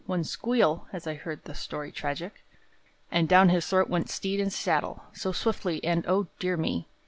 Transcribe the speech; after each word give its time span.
One 0.07 0.23
squeal 0.23 0.87
(as 0.91 1.05
I've 1.05 1.21
heard 1.21 1.43
the 1.43 1.53
story 1.53 1.91
tragic) 1.91 2.43
And 3.11 3.29
down 3.29 3.49
his 3.49 3.67
throat 3.67 3.87
went 3.87 4.09
steed 4.09 4.39
and 4.41 4.51
saddle, 4.51 5.03
So 5.13 5.31
swiftly; 5.31 5.83
and 5.83 6.03
O, 6.07 6.27
dear 6.39 6.57
me! 6.57 6.87